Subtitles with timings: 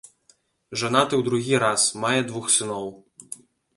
[0.81, 2.85] Жанаты ў другі раз, мае двух сыноў.